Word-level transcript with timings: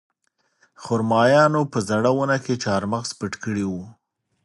خرمایانو 0.83 1.61
په 1.71 1.79
زړه 1.89 2.09
ونه 2.15 2.37
کې 2.45 2.61
چارمغز 2.63 3.11
پټ 3.19 3.33
کړي 3.43 3.65
وو 3.71 3.85